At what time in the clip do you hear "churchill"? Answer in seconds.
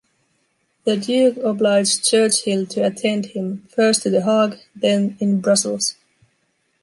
2.03-2.65